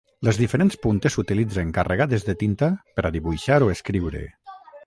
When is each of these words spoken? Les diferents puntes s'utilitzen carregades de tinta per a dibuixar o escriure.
Les 0.27 0.37
diferents 0.43 0.77
puntes 0.85 1.17
s'utilitzen 1.17 1.75
carregades 1.77 2.27
de 2.31 2.37
tinta 2.45 2.73
per 2.97 3.07
a 3.11 3.15
dibuixar 3.19 3.63
o 3.67 3.73
escriure. 3.79 4.27